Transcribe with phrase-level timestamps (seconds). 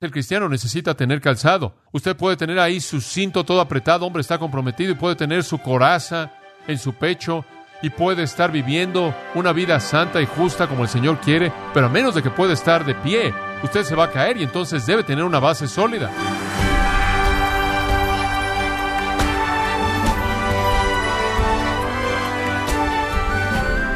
[0.00, 1.74] El cristiano necesita tener calzado.
[1.92, 5.58] Usted puede tener ahí su cinto todo apretado, hombre está comprometido y puede tener su
[5.58, 6.32] coraza
[6.66, 7.44] en su pecho
[7.82, 11.88] y puede estar viviendo una vida santa y justa como el Señor quiere, pero a
[11.90, 15.04] menos de que pueda estar de pie, usted se va a caer y entonces debe
[15.04, 16.10] tener una base sólida.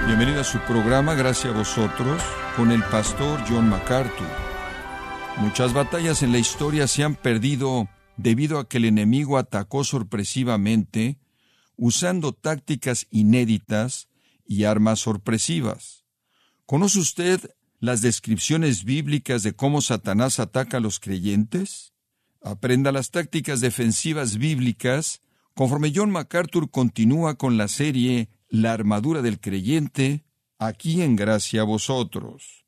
[0.05, 2.23] Bienvenido a su programa Gracias a vosotros
[2.59, 4.44] con el pastor John MacArthur.
[5.39, 11.19] Muchas batallas en la historia se han perdido debido a que el enemigo atacó sorpresivamente
[11.77, 14.09] usando tácticas inéditas
[14.47, 16.05] y armas sorpresivas.
[16.67, 17.41] ¿Conoce usted
[17.81, 21.93] las descripciones bíblicas de cómo Satanás ataca a los creyentes?
[22.41, 25.21] Aprenda las tácticas defensivas bíblicas
[25.55, 30.25] conforme John MacArthur continúa con la serie La armadura del creyente,
[30.59, 32.64] aquí en gracia a vosotros.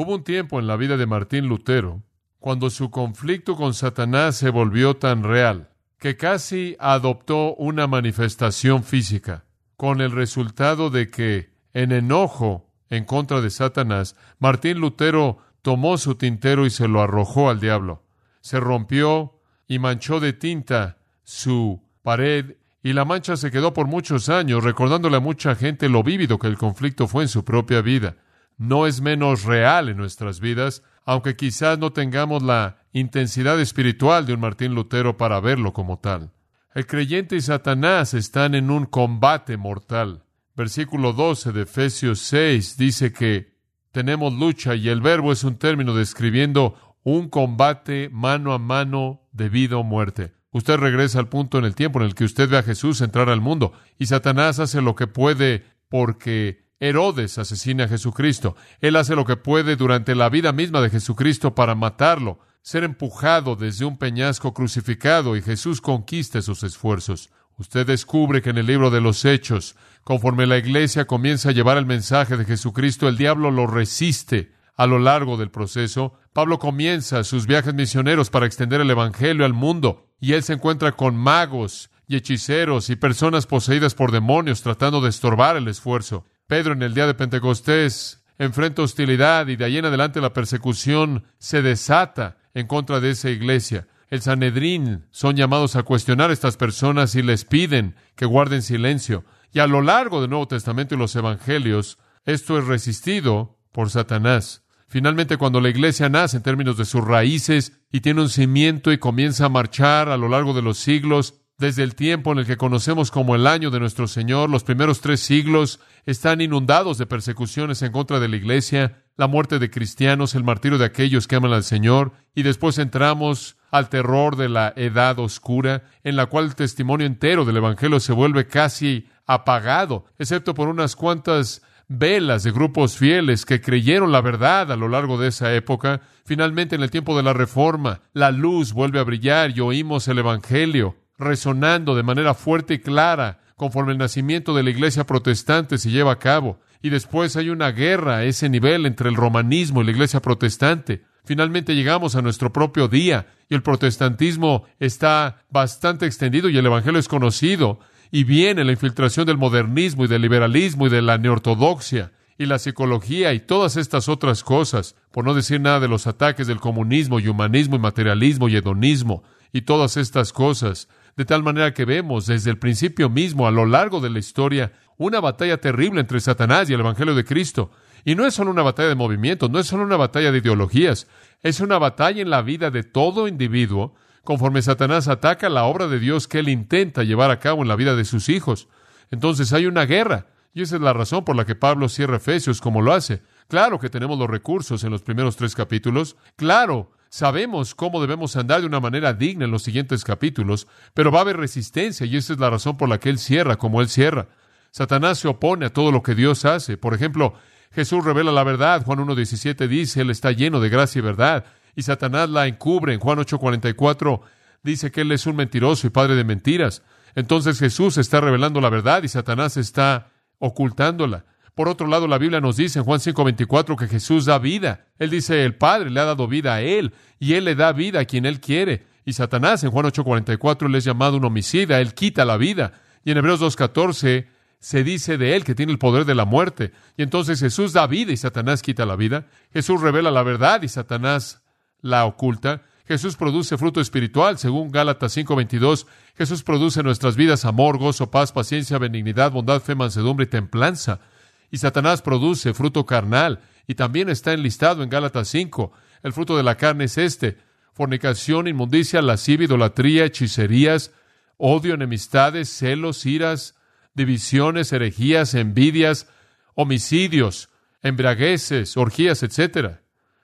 [0.00, 2.04] Hubo un tiempo en la vida de Martín Lutero
[2.38, 9.44] cuando su conflicto con Satanás se volvió tan real que casi adoptó una manifestación física,
[9.76, 16.14] con el resultado de que, en enojo en contra de Satanás, Martín Lutero tomó su
[16.14, 18.04] tintero y se lo arrojó al diablo.
[18.40, 24.28] Se rompió y manchó de tinta su pared y la mancha se quedó por muchos
[24.28, 28.14] años, recordándole a mucha gente lo vívido que el conflicto fue en su propia vida.
[28.58, 34.34] No es menos real en nuestras vidas, aunque quizás no tengamos la intensidad espiritual de
[34.34, 36.32] un Martín Lutero para verlo como tal.
[36.74, 40.24] El creyente y Satanás están en un combate mortal.
[40.54, 43.56] Versículo 12 de Efesios 6 dice que
[43.92, 49.48] tenemos lucha y el verbo es un término describiendo un combate mano a mano de
[49.48, 50.34] vida o muerte.
[50.50, 53.28] Usted regresa al punto en el tiempo en el que usted ve a Jesús entrar
[53.28, 58.56] al mundo y Satanás hace lo que puede porque Herodes asesina a Jesucristo.
[58.80, 63.56] Él hace lo que puede durante la vida misma de Jesucristo para matarlo, ser empujado
[63.56, 67.30] desde un peñasco crucificado y Jesús conquista sus esfuerzos.
[67.56, 69.74] Usted descubre que en el libro de los Hechos,
[70.04, 74.86] conforme la iglesia comienza a llevar el mensaje de Jesucristo, el diablo lo resiste a
[74.86, 76.14] lo largo del proceso.
[76.32, 80.92] Pablo comienza sus viajes misioneros para extender el Evangelio al mundo y él se encuentra
[80.92, 86.26] con magos y hechiceros y personas poseídas por demonios tratando de estorbar el esfuerzo.
[86.48, 91.24] Pedro en el día de Pentecostés enfrenta hostilidad y de ahí en adelante la persecución
[91.36, 93.86] se desata en contra de esa iglesia.
[94.08, 99.26] El Sanedrín son llamados a cuestionar a estas personas y les piden que guarden silencio.
[99.52, 104.64] Y a lo largo del Nuevo Testamento y los Evangelios, esto es resistido por Satanás.
[104.88, 108.96] Finalmente, cuando la iglesia nace en términos de sus raíces y tiene un cimiento y
[108.96, 112.56] comienza a marchar a lo largo de los siglos, desde el tiempo en el que
[112.56, 117.82] conocemos como el año de nuestro Señor, los primeros tres siglos están inundados de persecuciones
[117.82, 121.52] en contra de la Iglesia, la muerte de cristianos, el martirio de aquellos que aman
[121.52, 126.54] al Señor, y después entramos al terror de la edad oscura, en la cual el
[126.54, 132.96] testimonio entero del Evangelio se vuelve casi apagado, excepto por unas cuantas velas de grupos
[132.96, 136.02] fieles que creyeron la verdad a lo largo de esa época.
[136.24, 140.18] Finalmente, en el tiempo de la Reforma, la luz vuelve a brillar y oímos el
[140.18, 145.90] Evangelio resonando de manera fuerte y clara conforme el nacimiento de la iglesia protestante se
[145.90, 146.60] lleva a cabo.
[146.80, 151.02] Y después hay una guerra a ese nivel entre el romanismo y la iglesia protestante.
[151.24, 157.00] Finalmente llegamos a nuestro propio día y el protestantismo está bastante extendido y el evangelio
[157.00, 157.80] es conocido.
[158.10, 162.60] Y viene la infiltración del modernismo y del liberalismo y de la neortodoxia y la
[162.60, 167.18] psicología y todas estas otras cosas, por no decir nada de los ataques del comunismo
[167.18, 170.88] y humanismo y materialismo y hedonismo y todas estas cosas
[171.18, 174.70] de tal manera que vemos desde el principio mismo, a lo largo de la historia,
[174.98, 177.72] una batalla terrible entre Satanás y el Evangelio de Cristo.
[178.04, 181.08] Y no es solo una batalla de movimientos, no es solo una batalla de ideologías,
[181.42, 185.98] es una batalla en la vida de todo individuo, conforme Satanás ataca la obra de
[185.98, 188.68] Dios que él intenta llevar a cabo en la vida de sus hijos.
[189.10, 192.60] Entonces hay una guerra, y esa es la razón por la que Pablo cierra Efesios
[192.60, 193.22] como lo hace.
[193.48, 198.60] Claro que tenemos los recursos en los primeros tres capítulos, claro Sabemos cómo debemos andar
[198.60, 202.34] de una manera digna en los siguientes capítulos, pero va a haber resistencia y esa
[202.34, 204.28] es la razón por la que Él cierra como Él cierra.
[204.70, 206.76] Satanás se opone a todo lo que Dios hace.
[206.76, 207.34] Por ejemplo,
[207.72, 208.84] Jesús revela la verdad.
[208.84, 211.44] Juan 1.17 dice, Él está lleno de gracia y verdad.
[211.74, 212.92] Y Satanás la encubre.
[212.92, 214.20] En Juan 8.44
[214.62, 216.82] dice que Él es un mentiroso y padre de mentiras.
[217.14, 221.24] Entonces Jesús está revelando la verdad y Satanás está ocultándola.
[221.58, 224.86] Por otro lado, la Biblia nos dice en Juan 5:24 que Jesús da vida.
[225.00, 227.98] Él dice, el Padre le ha dado vida a Él y Él le da vida
[227.98, 228.86] a quien Él quiere.
[229.04, 232.74] Y Satanás en Juan 8:44 le es llamado un homicida, Él quita la vida.
[233.04, 234.28] Y en Hebreos 2:14
[234.60, 236.70] se dice de Él que tiene el poder de la muerte.
[236.96, 239.26] Y entonces Jesús da vida y Satanás quita la vida.
[239.52, 241.42] Jesús revela la verdad y Satanás
[241.80, 242.62] la oculta.
[242.86, 245.88] Jesús produce fruto espiritual, según Gálatas 5:22.
[246.16, 251.00] Jesús produce en nuestras vidas amor, gozo, paz, paciencia, benignidad, bondad, fe, mansedumbre y templanza.
[251.50, 255.72] Y Satanás produce fruto carnal, y también está enlistado en Gálatas 5.
[256.02, 257.38] El fruto de la carne es este:
[257.72, 260.92] fornicación, inmundicia, lascivia, idolatría, hechicerías,
[261.36, 263.54] odio, enemistades, celos, iras,
[263.94, 266.08] divisiones, herejías, envidias,
[266.54, 267.48] homicidios,
[267.82, 269.78] embriagueces, orgías, etc.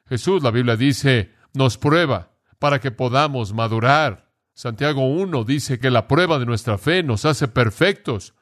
[0.08, 4.30] Jesús, la Biblia dice, nos prueba para que podamos madurar.
[4.54, 8.34] Santiago 1 dice que la prueba de nuestra fe nos hace perfectos,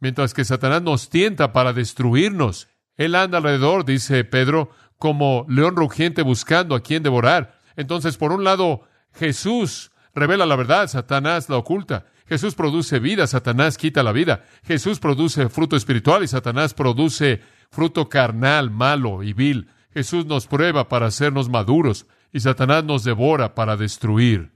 [0.00, 2.68] mientras que Satanás nos tienta para destruirnos.
[2.96, 7.58] Él anda alrededor, dice Pedro, como león rugiente buscando a quien devorar.
[7.76, 12.06] Entonces, por un lado, Jesús revela la verdad, Satanás la oculta.
[12.26, 14.44] Jesús produce vida, Satanás quita la vida.
[14.64, 17.40] Jesús produce fruto espiritual y Satanás produce
[17.70, 19.68] fruto carnal, malo y vil.
[19.92, 24.52] Jesús nos prueba para hacernos maduros y Satanás nos devora para destruir.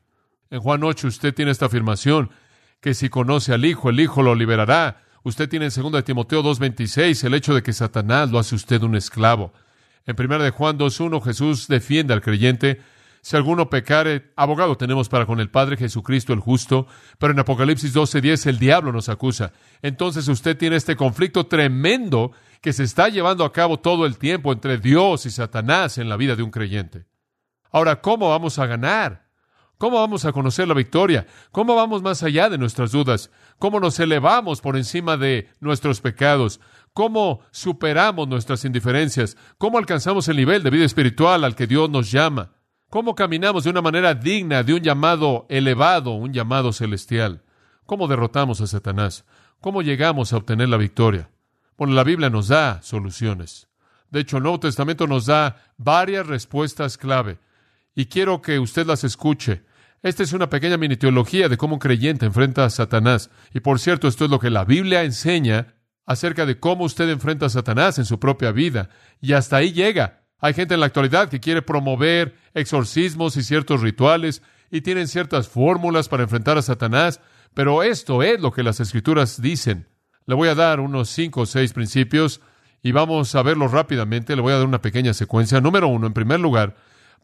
[0.51, 2.31] En Juan 8 usted tiene esta afirmación,
[2.81, 5.03] que si conoce al Hijo, el Hijo lo liberará.
[5.25, 8.97] Usted tiene en 2 Timoteo 2.26 el hecho de que Satanás lo hace usted un
[8.97, 9.53] esclavo.
[10.05, 12.81] En 1 de Juan 2.1 Jesús defiende al creyente.
[13.21, 16.89] Si alguno pecare, abogado tenemos para con el Padre Jesucristo el justo,
[17.19, 19.53] pero en Apocalipsis 12.10 el diablo nos acusa.
[19.81, 24.53] Entonces usted tiene este conflicto tremendo que se está llevando a cabo todo el tiempo
[24.53, 27.07] entre Dios y Satanás en la vida de un creyente.
[27.71, 29.22] Ahora, ¿cómo vamos a ganar?
[29.79, 31.27] ¿Cómo vamos a conocer la victoria?
[31.51, 33.31] ¿Cómo vamos más allá de nuestras dudas?
[33.59, 36.61] ¿Cómo nos elevamos por encima de nuestros pecados?
[36.93, 39.37] ¿Cómo superamos nuestras indiferencias?
[39.59, 42.53] ¿Cómo alcanzamos el nivel de vida espiritual al que Dios nos llama?
[42.91, 47.43] ¿Cómo caminamos de una manera digna de un llamado elevado, un llamado celestial?
[47.87, 49.25] ¿Cómo derrotamos a Satanás?
[49.61, 51.31] ¿Cómo llegamos a obtener la victoria?
[51.77, 53.69] Bueno, la Biblia nos da soluciones.
[54.11, 57.39] De hecho, el Nuevo Testamento nos da varias respuestas clave
[57.95, 59.65] y quiero que usted las escuche.
[60.03, 63.31] Esta es una pequeña mini teología de cómo un creyente enfrenta a Satanás.
[63.55, 65.75] Y por cierto, esto es lo que la Biblia enseña
[66.05, 68.91] acerca de cómo usted enfrenta a Satanás en su propia vida.
[69.21, 70.25] Y hasta ahí llega.
[70.39, 74.43] Hay gente en la actualidad que quiere promover exorcismos y ciertos rituales
[74.73, 77.21] y tienen ciertas fórmulas para enfrentar a Satanás,
[77.55, 79.87] pero esto es lo que las escrituras dicen.
[80.27, 82.41] Le voy a dar unos cinco o seis principios
[82.83, 84.35] y vamos a verlos rápidamente.
[84.35, 85.61] Le voy a dar una pequeña secuencia.
[85.61, 86.75] Número uno, en primer lugar,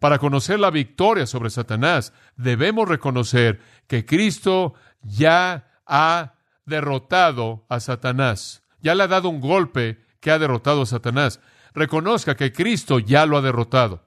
[0.00, 6.34] para conocer la victoria sobre Satanás, debemos reconocer que Cristo ya ha
[6.66, 8.62] derrotado a Satanás.
[8.80, 11.40] Ya le ha dado un golpe que ha derrotado a Satanás.
[11.74, 14.04] Reconozca que Cristo ya lo ha derrotado.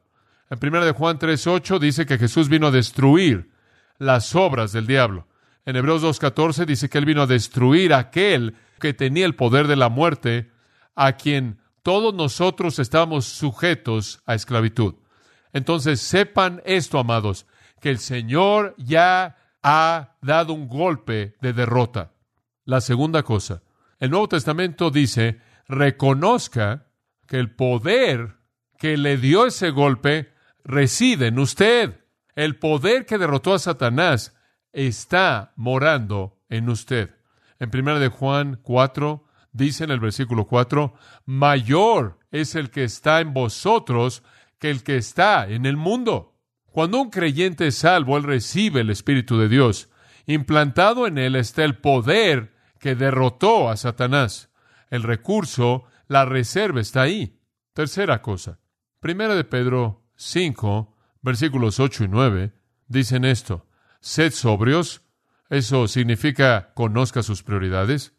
[0.49, 3.51] En 1 de Juan 3:8 dice que Jesús vino a destruir
[3.97, 5.27] las obras del diablo.
[5.65, 9.67] En Hebreos 2:14 dice que él vino a destruir a aquel que tenía el poder
[9.67, 10.51] de la muerte,
[10.95, 14.95] a quien todos nosotros estábamos sujetos a esclavitud.
[15.53, 17.45] Entonces sepan esto, amados,
[17.79, 22.11] que el Señor ya ha dado un golpe de derrota.
[22.65, 23.63] La segunda cosa,
[23.99, 26.87] el Nuevo Testamento dice, reconozca
[27.27, 28.37] que el poder
[28.77, 30.33] que le dio ese golpe
[30.63, 32.03] reside en usted.
[32.35, 34.35] El poder que derrotó a Satanás
[34.73, 37.15] está morando en usted.
[37.59, 40.93] En 1 de Juan 4 dice en el versículo 4,
[41.25, 44.23] mayor es el que está en vosotros
[44.61, 46.39] que el que está en el mundo.
[46.67, 49.89] Cuando un creyente es salvo, él recibe el Espíritu de Dios.
[50.27, 54.51] Implantado en él está el poder que derrotó a Satanás.
[54.91, 57.41] El recurso, la reserva está ahí.
[57.73, 58.59] Tercera cosa.
[58.99, 62.53] Primera de Pedro 5, versículos 8 y 9,
[62.87, 63.65] dicen esto.
[63.99, 65.01] Sed sobrios.
[65.49, 68.13] Eso significa conozca sus prioridades.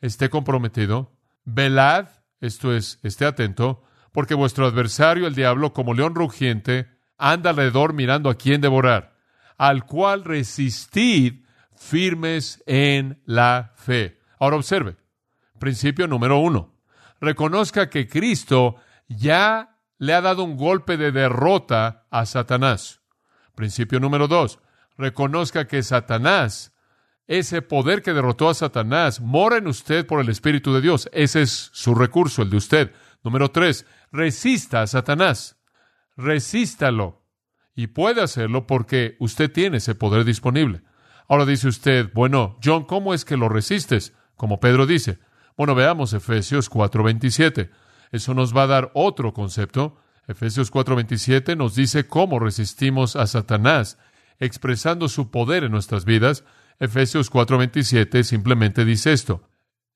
[0.00, 1.18] Esté comprometido.
[1.44, 2.06] Velad.
[2.40, 8.30] Esto es, esté atento porque vuestro adversario, el diablo, como león rugiente, anda alrededor mirando
[8.30, 9.16] a quién devorar,
[9.56, 11.44] al cual resistid
[11.76, 14.18] firmes en la fe.
[14.38, 14.96] Ahora observe,
[15.58, 16.74] principio número uno,
[17.20, 18.76] reconozca que Cristo
[19.08, 23.00] ya le ha dado un golpe de derrota a Satanás.
[23.54, 24.60] Principio número dos,
[24.96, 26.72] reconozca que Satanás,
[27.26, 31.08] ese poder que derrotó a Satanás, mora en usted por el Espíritu de Dios.
[31.12, 32.92] Ese es su recurso, el de usted.
[33.24, 35.58] Número tres, resista a Satanás.
[36.16, 37.22] Resístalo.
[37.74, 40.82] Y puede hacerlo porque usted tiene ese poder disponible.
[41.28, 44.14] Ahora dice usted, bueno, John, ¿cómo es que lo resistes?
[44.34, 45.18] Como Pedro dice.
[45.56, 47.70] Bueno, veamos Efesios 4:27.
[48.10, 49.98] Eso nos va a dar otro concepto.
[50.26, 53.98] Efesios 4:27 nos dice cómo resistimos a Satanás,
[54.38, 56.44] expresando su poder en nuestras vidas.
[56.80, 59.48] Efesios 4:27 simplemente dice esto,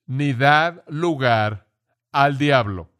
[0.07, 1.69] ni dad lugar
[2.11, 2.92] al diablo.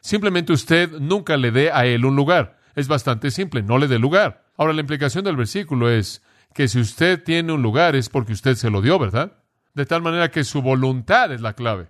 [0.00, 2.58] Simplemente usted nunca le dé a él un lugar.
[2.74, 4.44] Es bastante simple, no le dé lugar.
[4.56, 6.22] Ahora, la implicación del versículo es
[6.54, 9.38] que si usted tiene un lugar es porque usted se lo dio, ¿verdad?
[9.74, 11.88] De tal manera que su voluntad es la clave.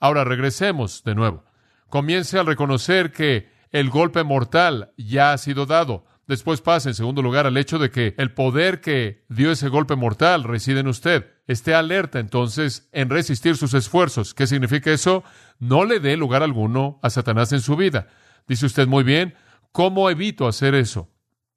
[0.00, 1.44] Ahora regresemos de nuevo.
[1.88, 6.04] Comience al reconocer que el golpe mortal ya ha sido dado.
[6.26, 9.94] Después pasa, en segundo lugar, al hecho de que el poder que dio ese golpe
[9.94, 11.26] mortal reside en usted.
[11.46, 14.32] Esté alerta entonces en resistir sus esfuerzos.
[14.32, 15.22] ¿Qué significa eso?
[15.58, 18.08] No le dé lugar alguno a Satanás en su vida.
[18.46, 19.34] Dice usted muy bien,
[19.72, 21.10] ¿cómo evito hacer eso?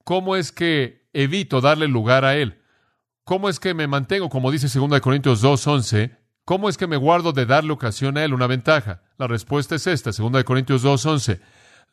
[0.04, 2.62] ¿Cómo es que evito darle lugar a él?
[3.24, 7.34] ¿Cómo es que me mantengo, como dice 2 Corintios 2.11, cómo es que me guardo
[7.34, 9.02] de darle ocasión a él una ventaja?
[9.18, 11.42] La respuesta es esta, 2 Corintios 2.11,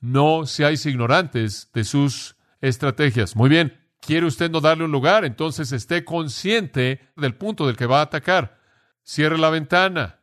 [0.01, 3.35] no seáis ignorantes de sus estrategias.
[3.35, 5.25] Muy bien, ¿quiere usted no darle un lugar?
[5.25, 8.61] Entonces esté consciente del punto del que va a atacar.
[9.03, 10.21] Cierre la ventana,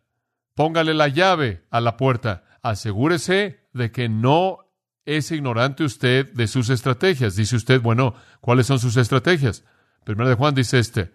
[0.55, 4.59] póngale la llave a la puerta, asegúrese de que no
[5.05, 7.35] es ignorante usted de sus estrategias.
[7.35, 9.63] Dice usted, bueno, ¿cuáles son sus estrategias?
[10.03, 11.13] Primero de Juan dice este,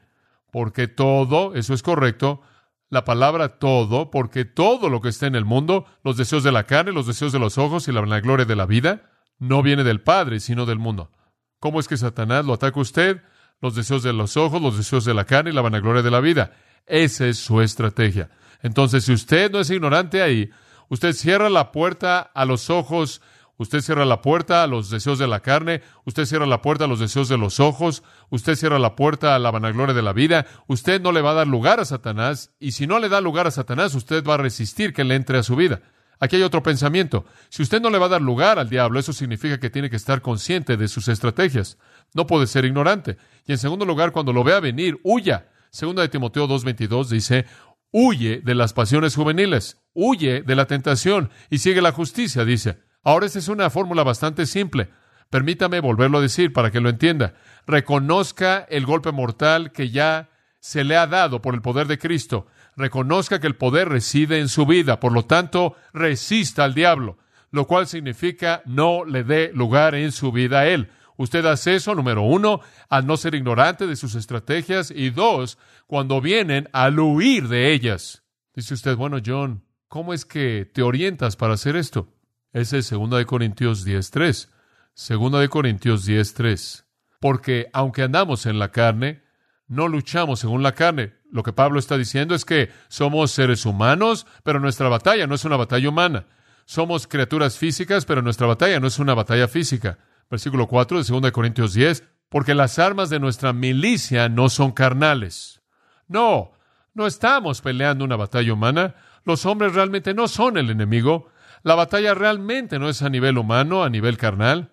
[0.51, 2.43] porque todo, eso es correcto,
[2.89, 6.65] la palabra todo, porque todo lo que está en el mundo, los deseos de la
[6.65, 10.01] carne, los deseos de los ojos y la vanagloria de la vida, no viene del
[10.01, 11.11] Padre, sino del mundo.
[11.59, 13.23] ¿Cómo es que Satanás lo ataca a usted?
[13.61, 16.21] Los deseos de los ojos, los deseos de la carne y la vanagloria de la
[16.21, 16.53] vida.
[16.87, 18.31] Esa es su estrategia.
[18.67, 20.51] Entonces, si usted no es ignorante ahí,
[20.89, 23.23] usted cierra la puerta a los ojos,
[23.59, 26.89] usted cierra la puerta a los deseos de la carne, usted cierra la puerta a
[26.89, 30.47] los deseos de los ojos, usted cierra la puerta a la vanagloria de la vida,
[30.67, 33.47] usted no le va a dar lugar a Satanás, y si no le da lugar
[33.47, 35.83] a Satanás, usted va a resistir que le entre a su vida.
[36.19, 37.25] Aquí hay otro pensamiento.
[37.51, 39.97] Si usted no le va a dar lugar al diablo, eso significa que tiene que
[39.97, 41.79] estar consciente de sus estrategias.
[42.15, 43.17] No puede ser ignorante.
[43.47, 45.51] Y en segundo lugar, cuando lo vea venir, huya.
[45.71, 47.45] Segunda de Timoteo 2.22 dice,
[47.91, 52.79] huye de las pasiones juveniles, huye de la tentación y sigue la justicia, dice.
[53.03, 54.89] Ahora, esta es una fórmula bastante simple.
[55.31, 57.35] Permítame volverlo a decir para que lo entienda.
[57.67, 62.47] Reconozca el golpe mortal que ya se le ha dado por el poder de Cristo
[62.77, 67.19] reconozca que el poder reside en su vida, por lo tanto, resista al diablo,
[67.51, 70.91] lo cual significa no le dé lugar en su vida a él.
[71.17, 76.21] Usted hace eso, número uno, al no ser ignorante de sus estrategias y dos, cuando
[76.21, 78.23] vienen al huir de ellas.
[78.55, 82.09] Dice usted, bueno, John, ¿cómo es que te orientas para hacer esto?
[82.53, 84.49] Ese es 2 de Corintios 10.3.
[84.95, 86.85] 2 de Corintios 10.3.
[87.21, 89.23] Porque aunque andamos en la carne,
[89.69, 91.13] no luchamos según la carne.
[91.31, 95.45] Lo que Pablo está diciendo es que somos seres humanos, pero nuestra batalla no es
[95.45, 96.27] una batalla humana.
[96.65, 99.99] Somos criaturas físicas, pero nuestra batalla no es una batalla física.
[100.31, 105.63] Versículo 4 de 2 Corintios 10, porque las armas de nuestra milicia no son carnales.
[106.09, 106.53] No,
[106.95, 108.95] no estamos peleando una batalla humana.
[109.25, 111.29] Los hombres realmente no son el enemigo.
[111.63, 114.73] La batalla realmente no es a nivel humano, a nivel carnal.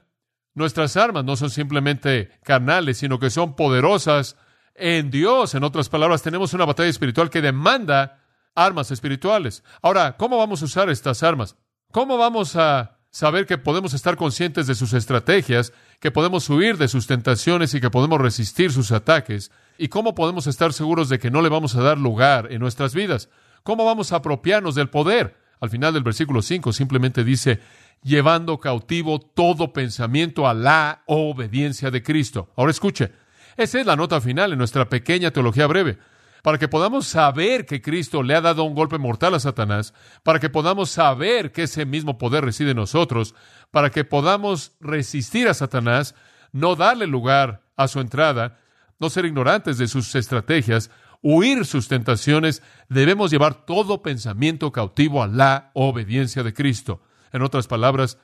[0.55, 4.37] Nuestras armas no son simplemente carnales, sino que son poderosas
[4.75, 5.55] en Dios.
[5.55, 8.23] En otras palabras, tenemos una batalla espiritual que demanda
[8.55, 9.63] armas espirituales.
[9.81, 11.55] Ahora, ¿cómo vamos a usar estas armas?
[11.91, 16.87] ¿Cómo vamos a saber que podemos estar conscientes de sus estrategias, que podemos huir de
[16.87, 19.51] sus tentaciones y que podemos resistir sus ataques?
[19.77, 22.95] ¿Y cómo podemos estar seguros de que no le vamos a dar lugar en nuestras
[22.95, 23.29] vidas?
[23.61, 25.37] ¿Cómo vamos a apropiarnos del poder?
[25.59, 27.59] Al final del versículo 5 simplemente dice,
[28.01, 32.49] llevando cautivo todo pensamiento a la obediencia de Cristo.
[32.55, 33.11] Ahora escuche,
[33.55, 35.99] esa es la nota final en nuestra pequeña teología breve.
[36.43, 40.41] Para que podamos saber que Cristo le ha dado un golpe mortal a Satanás, para
[40.41, 43.33] que podamos saber que ese mismo poder reside en nosotros,
[43.71, 46.15] para que podamos resistir a Satanás,
[46.51, 48.59] no darle lugar a su entrada,
[48.99, 55.27] no ser ignorantes de sus estrategias, huir sus tentaciones, debemos llevar todo pensamiento cautivo a
[55.27, 57.01] la obediencia de Cristo.
[57.31, 58.17] En otras palabras,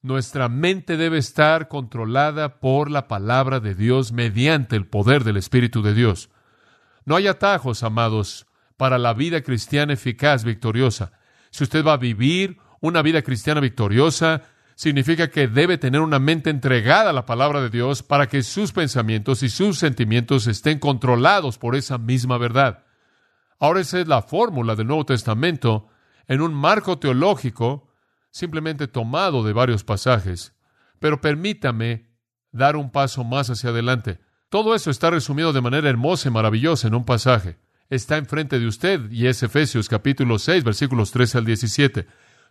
[0.00, 5.82] nuestra mente debe estar controlada por la palabra de Dios mediante el poder del Espíritu
[5.82, 6.30] de Dios.
[7.06, 8.46] No hay atajos, amados,
[8.76, 11.12] para la vida cristiana eficaz, victoriosa.
[11.50, 14.42] Si usted va a vivir una vida cristiana victoriosa,
[14.74, 18.72] significa que debe tener una mente entregada a la palabra de Dios para que sus
[18.72, 22.84] pensamientos y sus sentimientos estén controlados por esa misma verdad.
[23.60, 25.88] Ahora esa es la fórmula del Nuevo Testamento
[26.26, 27.88] en un marco teológico
[28.30, 30.54] simplemente tomado de varios pasajes.
[30.98, 32.10] Pero permítame
[32.50, 34.18] dar un paso más hacia adelante.
[34.56, 37.58] Todo eso está resumido de manera hermosa y maravillosa en un pasaje.
[37.90, 42.06] Está enfrente de usted y es Efesios capítulo 6 versículos 13 al 17.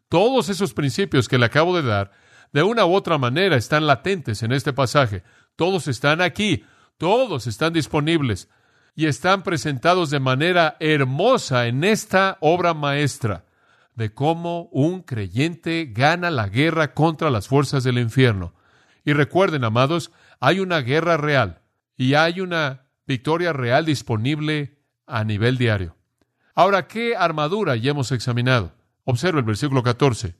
[0.07, 2.11] Todos esos principios que le acabo de dar,
[2.53, 5.23] de una u otra manera, están latentes en este pasaje.
[5.55, 6.63] Todos están aquí,
[6.99, 8.49] todos están disponibles
[8.95, 13.45] y están presentados de manera hermosa en esta obra maestra
[13.95, 18.53] de cómo un creyente gana la guerra contra las fuerzas del infierno.
[19.03, 21.64] Y recuerden, amados, Hay una guerra real
[21.97, 25.95] y hay una victoria real disponible a nivel diario.
[26.53, 28.73] Ahora, ¿qué armadura ya hemos examinado?
[29.03, 30.35] Observa el versículo 14.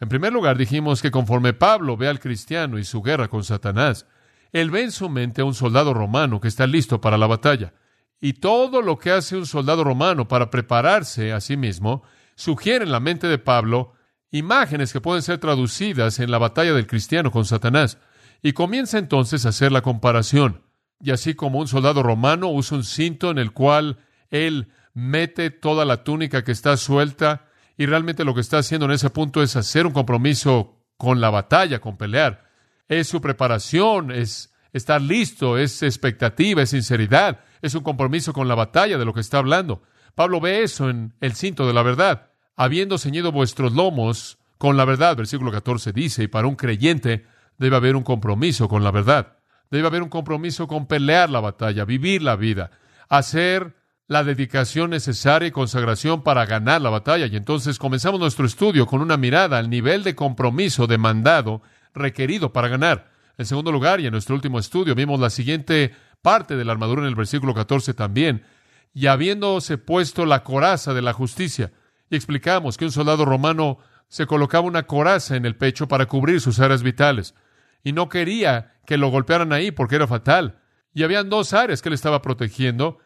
[0.00, 4.06] En primer lugar, dijimos que conforme Pablo ve al cristiano y su guerra con Satanás,
[4.52, 7.74] él ve en su mente a un soldado romano que está listo para la batalla.
[8.20, 12.02] Y todo lo que hace un soldado romano para prepararse a sí mismo
[12.34, 13.92] sugiere en la mente de Pablo
[14.30, 17.98] imágenes que pueden ser traducidas en la batalla del cristiano con Satanás.
[18.42, 20.62] Y comienza entonces a hacer la comparación.
[21.00, 23.98] Y así como un soldado romano usa un cinto en el cual
[24.30, 28.92] él mete toda la túnica que está suelta, y realmente lo que está haciendo en
[28.92, 32.44] ese punto es hacer un compromiso con la batalla, con pelear.
[32.88, 38.54] Es su preparación, es estar listo, es expectativa, es sinceridad, es un compromiso con la
[38.54, 39.82] batalla de lo que está hablando.
[40.14, 42.32] Pablo ve eso en el cinto de la verdad.
[42.56, 47.24] Habiendo ceñido vuestros lomos con la verdad, versículo 14 dice, y para un creyente
[47.56, 49.38] debe haber un compromiso con la verdad.
[49.70, 52.72] Debe haber un compromiso con pelear la batalla, vivir la vida,
[53.08, 53.76] hacer
[54.08, 57.26] la dedicación necesaria y consagración para ganar la batalla.
[57.26, 61.62] Y entonces comenzamos nuestro estudio con una mirada al nivel de compromiso demandado
[61.94, 63.12] requerido para ganar.
[63.38, 67.02] En segundo lugar, y en nuestro último estudio, vimos la siguiente parte de la armadura
[67.02, 68.44] en el versículo 14 también,
[68.92, 71.70] y habiéndose puesto la coraza de la justicia.
[72.10, 76.40] Y explicamos que un soldado romano se colocaba una coraza en el pecho para cubrir
[76.40, 77.34] sus áreas vitales
[77.82, 80.60] y no quería que lo golpearan ahí porque era fatal.
[80.92, 82.98] Y habían dos áreas que él estaba protegiendo,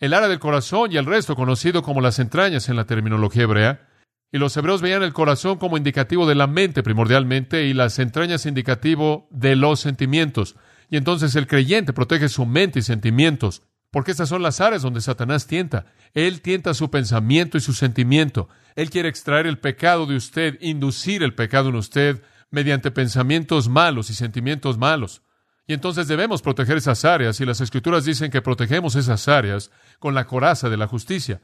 [0.00, 3.88] el área del corazón y el resto conocido como las entrañas en la terminología hebrea.
[4.30, 8.46] Y los hebreos veían el corazón como indicativo de la mente primordialmente y las entrañas
[8.46, 10.56] indicativo de los sentimientos.
[10.90, 15.00] Y entonces el creyente protege su mente y sentimientos, porque estas son las áreas donde
[15.00, 15.86] Satanás tienta.
[16.14, 18.48] Él tienta su pensamiento y su sentimiento.
[18.76, 24.10] Él quiere extraer el pecado de usted, inducir el pecado en usted, mediante pensamientos malos
[24.10, 25.22] y sentimientos malos.
[25.66, 30.14] Y entonces debemos proteger esas áreas, y las escrituras dicen que protegemos esas áreas con
[30.14, 31.42] la coraza de la justicia.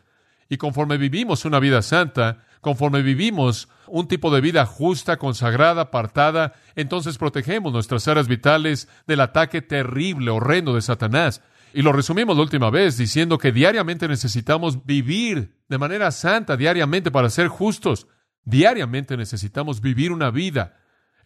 [0.48, 6.54] Y conforme vivimos una vida santa, conforme vivimos un tipo de vida justa, consagrada, apartada,
[6.74, 11.42] entonces protegemos nuestras áreas vitales del ataque terrible, horrendo de Satanás.
[11.74, 17.10] Y lo resumimos la última vez diciendo que diariamente necesitamos vivir de manera santa, diariamente
[17.10, 18.06] para ser justos.
[18.44, 20.76] Diariamente necesitamos vivir una vida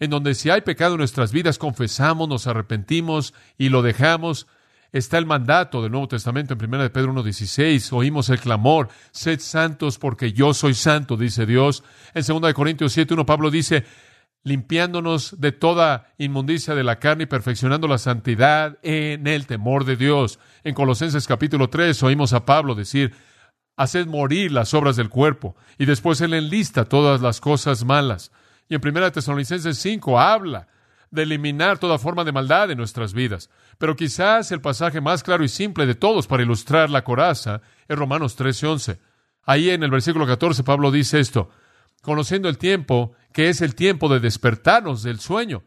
[0.01, 4.47] en donde si hay pecado en nuestras vidas, confesamos, nos arrepentimos y lo dejamos.
[4.91, 7.93] Está el mandato del Nuevo Testamento en 1 de Pedro 1.16.
[7.93, 11.85] Oímos el clamor, sed santos porque yo soy santo, dice Dios.
[12.15, 13.85] En 2 de Corintios 7.1 Pablo dice,
[14.45, 19.97] limpiándonos de toda inmundicia de la carne y perfeccionando la santidad en el temor de
[19.97, 20.39] Dios.
[20.65, 23.15] En Colosenses capítulo 3 oímos a Pablo decir,
[23.77, 25.55] haced morir las obras del cuerpo.
[25.79, 28.33] Y después él enlista todas las cosas malas.
[28.69, 30.69] Y en 1 Tesalonicenses 5 habla
[31.11, 33.51] de eliminar toda forma de maldad en nuestras vidas.
[33.79, 37.97] Pero quizás el pasaje más claro y simple de todos para ilustrar la coraza es
[37.97, 38.99] Romanos 13:11.
[39.45, 41.51] Ahí en el versículo 14 Pablo dice esto,
[42.03, 45.63] conociendo el tiempo, que es el tiempo de despertarnos del sueño,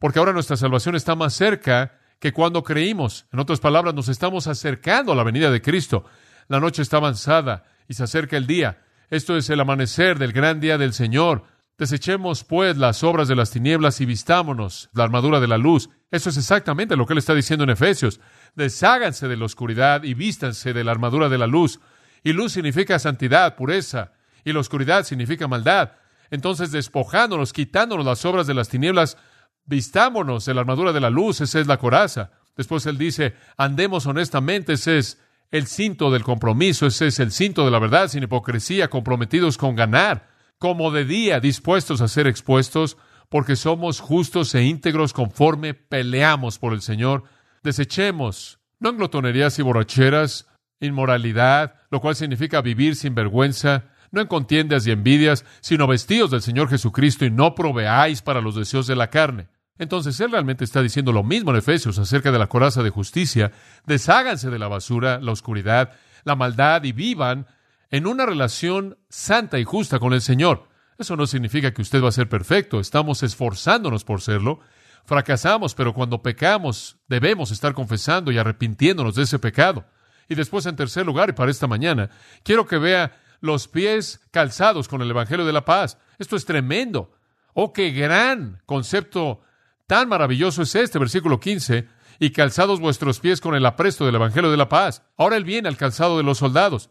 [0.00, 3.26] porque ahora nuestra salvación está más cerca que cuando creímos.
[3.32, 6.04] En otras palabras, nos estamos acercando a la venida de Cristo.
[6.48, 8.82] La noche está avanzada y se acerca el día.
[9.08, 11.44] Esto es el amanecer del gran día del Señor.
[11.80, 15.88] Desechemos, pues, las obras de las tinieblas y vistámonos la armadura de la luz.
[16.10, 18.20] Eso es exactamente lo que él está diciendo en Efesios.
[18.54, 21.80] Desháganse de la oscuridad y vístanse de la armadura de la luz.
[22.22, 24.12] Y luz significa santidad, pureza,
[24.44, 25.92] y la oscuridad significa maldad.
[26.30, 29.16] Entonces, despojándonos, quitándonos las obras de las tinieblas,
[29.64, 32.30] vistámonos de la armadura de la luz, esa es la coraza.
[32.58, 35.18] Después él dice, andemos honestamente, ese es
[35.50, 39.74] el cinto del compromiso, ese es el cinto de la verdad, sin hipocresía, comprometidos con
[39.74, 40.29] ganar
[40.60, 42.98] como de día, dispuestos a ser expuestos,
[43.30, 47.24] porque somos justos e íntegros conforme peleamos por el Señor.
[47.62, 50.46] Desechemos, no en glotonerías y borracheras,
[50.78, 56.42] inmoralidad, lo cual significa vivir sin vergüenza, no en contiendas y envidias, sino vestidos del
[56.42, 59.48] Señor Jesucristo y no proveáis para los deseos de la carne.
[59.78, 63.50] Entonces Él realmente está diciendo lo mismo en Efesios acerca de la coraza de justicia.
[63.86, 65.92] Desháganse de la basura, la oscuridad,
[66.24, 67.46] la maldad y vivan
[67.90, 70.68] en una relación santa y justa con el Señor.
[70.98, 74.60] Eso no significa que usted va a ser perfecto, estamos esforzándonos por serlo.
[75.04, 79.86] Fracasamos, pero cuando pecamos debemos estar confesando y arrepintiéndonos de ese pecado.
[80.28, 82.10] Y después, en tercer lugar, y para esta mañana,
[82.44, 85.98] quiero que vea los pies calzados con el Evangelio de la Paz.
[86.18, 87.12] Esto es tremendo.
[87.54, 89.40] Oh, qué gran concepto
[89.86, 91.88] tan maravilloso es este, versículo 15,
[92.20, 95.02] y calzados vuestros pies con el apresto del Evangelio de la Paz.
[95.16, 96.90] Ahora él viene al calzado de los soldados.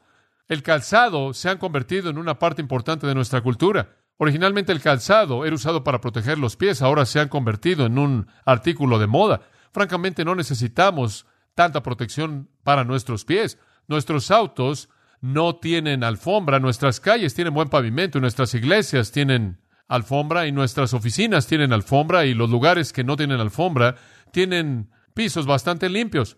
[0.49, 3.97] El calzado se ha convertido en una parte importante de nuestra cultura.
[4.17, 8.27] Originalmente el calzado era usado para proteger los pies, ahora se han convertido en un
[8.45, 9.41] artículo de moda.
[9.71, 13.59] Francamente, no necesitamos tanta protección para nuestros pies.
[13.87, 14.89] Nuestros autos
[15.21, 21.45] no tienen alfombra, nuestras calles tienen buen pavimento, nuestras iglesias tienen alfombra y nuestras oficinas
[21.45, 23.97] tienen alfombra y los lugares que no tienen alfombra
[24.31, 26.37] tienen pisos bastante limpios.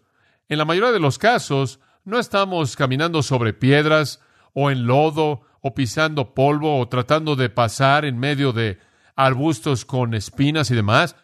[0.50, 4.22] En la mayoría de los casos, no estamos caminando sobre piedras
[4.54, 8.80] o en lodo o pisando polvo o tratando de pasar en medio de
[9.16, 11.16] arbustos con espinas y demás.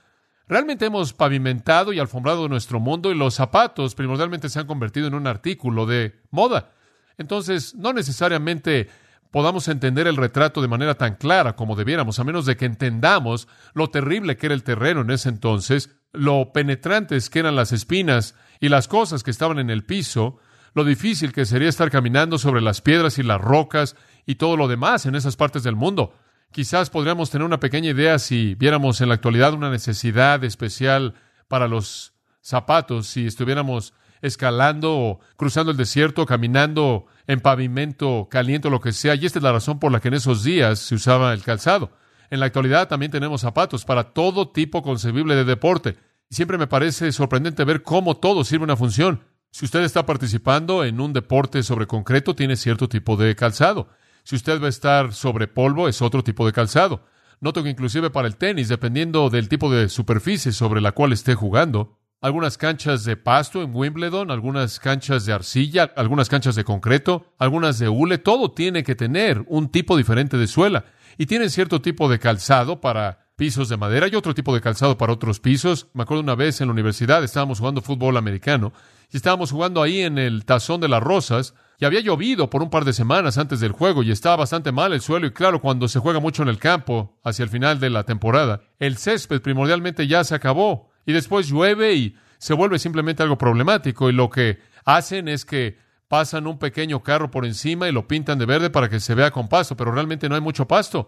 [0.47, 5.15] Realmente hemos pavimentado y alfombrado nuestro mundo y los zapatos primordialmente se han convertido en
[5.15, 6.71] un artículo de moda.
[7.17, 8.87] Entonces, no necesariamente
[9.31, 13.47] podamos entender el retrato de manera tan clara como debiéramos, a menos de que entendamos
[13.73, 18.35] lo terrible que era el terreno en ese entonces, lo penetrantes que eran las espinas
[18.59, 20.39] y las cosas que estaban en el piso,
[20.77, 24.67] lo difícil que sería estar caminando sobre las piedras y las rocas y todo lo
[24.67, 26.13] demás en esas partes del mundo.
[26.51, 31.15] Quizás podríamos tener una pequeña idea si viéramos en la actualidad una necesidad especial
[31.47, 38.71] para los zapatos, si estuviéramos escalando o cruzando el desierto, caminando en pavimento caliente o
[38.71, 39.15] lo que sea.
[39.15, 41.91] Y esta es la razón por la que en esos días se usaba el calzado.
[42.29, 45.97] En la actualidad también tenemos zapatos para todo tipo concebible de deporte.
[46.29, 49.21] Y siempre me parece sorprendente ver cómo todo sirve una función.
[49.57, 53.89] Si usted está participando en un deporte sobre concreto, tiene cierto tipo de calzado.
[54.21, 57.05] Si usted va a estar sobre polvo, es otro tipo de calzado.
[57.39, 61.33] Noto que inclusive para el tenis, dependiendo del tipo de superficie sobre la cual esté
[61.33, 67.33] jugando, algunas canchas de pasto en Wimbledon, algunas canchas de arcilla, algunas canchas de concreto,
[67.39, 70.85] algunas de hule, todo tiene que tener un tipo diferente de suela
[71.17, 74.97] y tienen cierto tipo de calzado para pisos de madera y otro tipo de calzado
[74.97, 75.87] para otros pisos.
[75.93, 78.73] Me acuerdo una vez en la universidad estábamos jugando fútbol americano
[79.11, 82.71] y estábamos jugando ahí en el tazón de las rosas y había llovido por un
[82.71, 85.87] par de semanas antes del juego y estaba bastante mal el suelo y claro, cuando
[85.87, 90.07] se juega mucho en el campo hacia el final de la temporada, el césped primordialmente
[90.07, 94.59] ya se acabó y después llueve y se vuelve simplemente algo problemático y lo que
[94.83, 98.89] hacen es que pasan un pequeño carro por encima y lo pintan de verde para
[98.89, 101.07] que se vea con pasto, pero realmente no hay mucho pasto.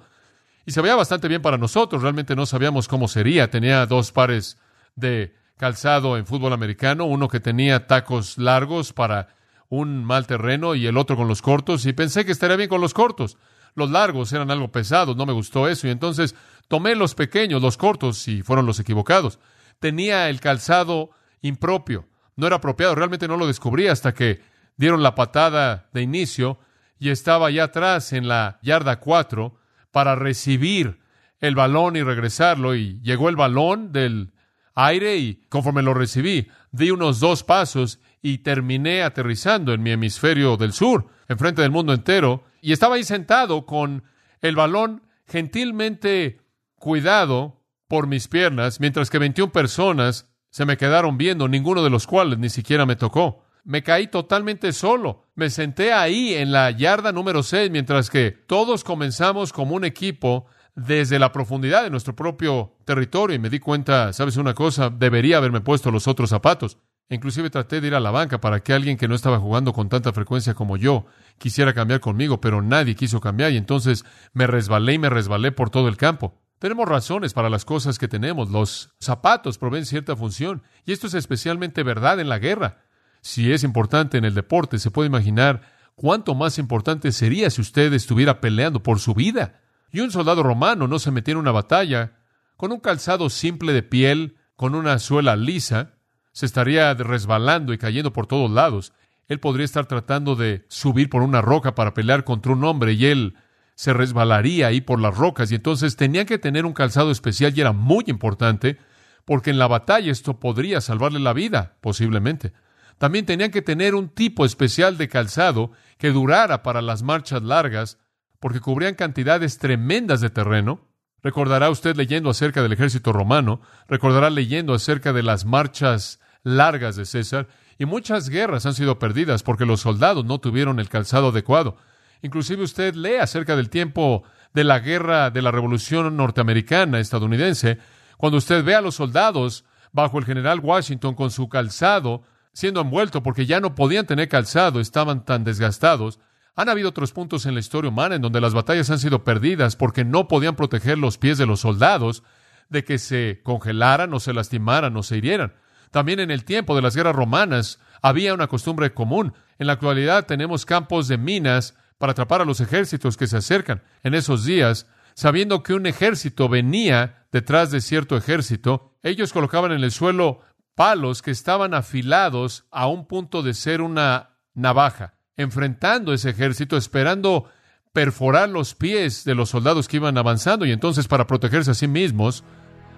[0.70, 3.50] Y se veía bastante bien para nosotros, realmente no sabíamos cómo sería.
[3.50, 4.56] Tenía dos pares
[4.96, 9.30] de calzado en fútbol americano, uno que tenía tacos largos para
[9.70, 12.82] un mal terreno y el otro con los cortos, y pensé que estaría bien con
[12.82, 13.38] los cortos.
[13.74, 16.36] Los largos eran algo pesados, no me gustó eso, y entonces
[16.68, 19.40] tomé los pequeños, los cortos, y fueron los equivocados
[19.80, 21.10] tenía el calzado
[21.42, 24.42] impropio, no era apropiado, realmente no lo descubrí hasta que
[24.78, 26.60] dieron la patada de inicio
[27.00, 29.59] y estaba allá atrás en la yarda 4
[29.91, 30.99] para recibir
[31.39, 34.34] el balón y regresarlo y llegó el balón del
[34.75, 40.58] aire y conforme lo recibí, di unos dos pasos y terminé aterrizando en mi hemisferio
[40.58, 44.04] del sur, enfrente del mundo entero, y estaba ahí sentado con
[44.41, 46.41] el balón gentilmente
[46.75, 52.08] cuidado por mis piernas, mientras que 21 personas se me quedaron viendo, ninguno de los
[52.08, 53.45] cuales ni siquiera me tocó.
[53.63, 55.29] Me caí totalmente solo.
[55.39, 60.47] Me senté ahí en la yarda número 6, mientras que todos comenzamos como un equipo
[60.75, 65.38] desde la profundidad de nuestro propio territorio y me di cuenta, sabes una cosa, debería
[65.38, 66.78] haberme puesto los otros zapatos.
[67.08, 69.88] Inclusive traté de ir a la banca para que alguien que no estaba jugando con
[69.88, 71.06] tanta frecuencia como yo
[71.38, 75.69] quisiera cambiar conmigo, pero nadie quiso cambiar y entonces me resbalé y me resbalé por
[75.69, 76.36] todo el campo.
[76.60, 78.49] Tenemos razones para las cosas que tenemos.
[78.49, 80.63] Los zapatos proveen cierta función.
[80.86, 82.88] Y esto es especialmente verdad en la guerra.
[83.22, 85.62] Si es importante en el deporte, se puede imaginar
[85.96, 89.62] cuánto más importante sería si usted estuviera peleando por su vida.
[89.92, 92.14] Y un soldado romano no se metía en una batalla
[92.56, 95.94] con un calzado simple de piel, con una suela lisa,
[96.32, 98.94] se estaría resbalando y cayendo por todos lados.
[99.28, 103.06] Él podría estar tratando de subir por una roca para pelear contra un hombre y
[103.06, 103.36] él
[103.76, 107.62] se resbalaría ahí por las rocas y entonces tenía que tener un calzado especial y
[107.62, 108.78] era muy importante
[109.24, 112.52] porque en la batalla esto podría salvarle la vida, posiblemente.
[113.00, 117.98] También tenían que tener un tipo especial de calzado que durara para las marchas largas,
[118.40, 120.86] porque cubrían cantidades tremendas de terreno.
[121.24, 127.06] Recordará usted leyendo acerca del ejército romano, recordará leyendo acerca de las marchas largas de
[127.06, 131.78] César, y muchas guerras han sido perdidas porque los soldados no tuvieron el calzado adecuado.
[132.22, 137.78] Inclusive usted lee acerca del tiempo de la guerra de la Revolución norteamericana estadounidense,
[138.18, 143.24] cuando usted ve a los soldados bajo el general Washington con su calzado siendo envuelto
[143.24, 146.20] porque ya no podían tener calzado, estaban tan desgastados.
[146.56, 149.76] Han habido otros puntos en la historia humana en donde las batallas han sido perdidas
[149.76, 152.24] porque no podían proteger los pies de los soldados
[152.70, 155.54] de que se congelaran o se lastimaran o se hirieran.
[155.92, 159.34] También en el tiempo de las guerras romanas había una costumbre común.
[159.58, 163.82] En la actualidad tenemos campos de minas para atrapar a los ejércitos que se acercan.
[164.04, 169.84] En esos días, sabiendo que un ejército venía detrás de cierto ejército, ellos colocaban en
[169.84, 170.42] el suelo
[170.80, 177.50] palos que estaban afilados a un punto de ser una navaja, enfrentando ese ejército, esperando
[177.92, 181.89] perforar los pies de los soldados que iban avanzando y entonces para protegerse a sí
[181.89, 182.46] mismos,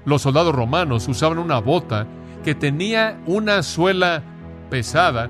[0.06, 2.06] los soldados romanos usaban una bota
[2.44, 4.22] que tenía una suela
[4.70, 5.28] pesada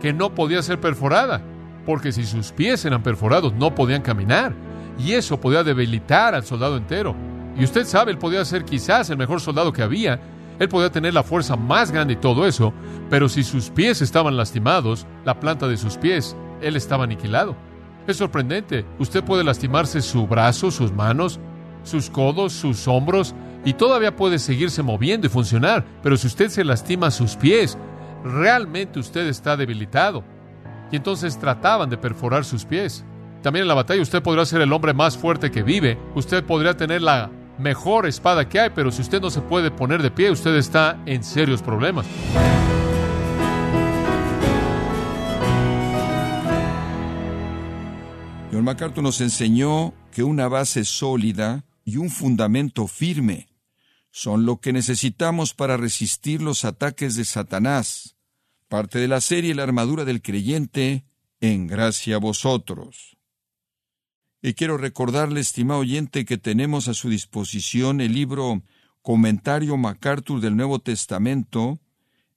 [0.00, 1.40] que no podía ser perforada,
[1.86, 4.56] porque si sus pies eran perforados no podían caminar
[4.98, 7.14] y eso podía debilitar al soldado entero.
[7.56, 10.18] Y usted sabe, él podía ser quizás el mejor soldado que había,
[10.58, 12.72] él podía tener la fuerza más grande y todo eso,
[13.10, 17.56] pero si sus pies estaban lastimados, la planta de sus pies, él estaba aniquilado.
[18.06, 18.84] Es sorprendente.
[18.98, 21.38] Usted puede lastimarse su brazo, sus manos,
[21.84, 23.34] sus codos, sus hombros,
[23.64, 27.78] y todavía puede seguirse moviendo y funcionar, pero si usted se lastima sus pies,
[28.24, 30.24] realmente usted está debilitado.
[30.90, 33.04] Y entonces trataban de perforar sus pies.
[33.42, 36.76] También en la batalla usted podrá ser el hombre más fuerte que vive, usted podría
[36.76, 40.30] tener la mejor espada que hay, pero si usted no se puede poner de pie,
[40.30, 42.06] usted está en serios problemas.
[48.52, 53.48] John MacArthur nos enseñó que una base sólida y un fundamento firme
[54.10, 58.16] son lo que necesitamos para resistir los ataques de Satanás.
[58.68, 61.04] Parte de la serie La armadura del creyente,
[61.40, 63.16] en gracia a vosotros.
[64.44, 68.64] Y quiero recordarle, estimado oyente, que tenemos a su disposición el libro
[69.00, 71.78] Comentario MacArthur del Nuevo Testamento,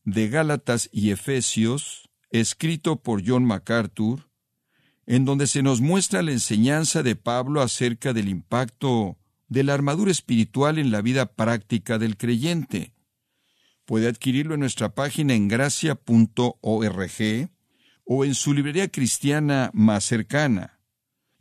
[0.04, 4.30] de Gálatas y Efesios, escrito por John MacArthur,
[5.08, 10.12] en donde se nos muestra la enseñanza de Pablo acerca del impacto de la armadura
[10.12, 12.94] espiritual en la vida práctica del creyente.
[13.86, 16.00] Puede adquirirlo en nuestra página en gracia.org
[18.06, 20.75] o en su librería cristiana más cercana.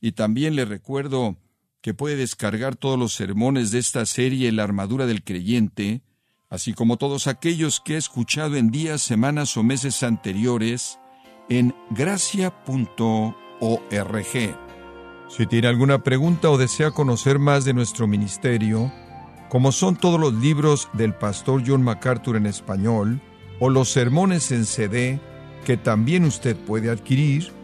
[0.05, 1.39] Y también le recuerdo
[1.81, 6.03] que puede descargar todos los sermones de esta serie La armadura del creyente,
[6.51, 10.99] así como todos aquellos que he escuchado en días, semanas o meses anteriores
[11.49, 12.53] en gracia.org.
[15.31, 18.93] Si tiene alguna pregunta o desea conocer más de nuestro ministerio,
[19.49, 23.23] como son todos los libros del pastor John MacArthur en español,
[23.59, 25.19] o los sermones en CD,
[25.65, 27.64] que también usted puede adquirir,